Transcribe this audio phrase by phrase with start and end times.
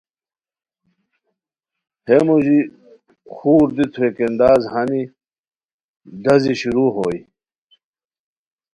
[2.07, 2.59] ہے موژی
[3.35, 5.01] خور دی تھوویکین داز ہانی
[6.23, 7.17] ڈازی شروع ہوئے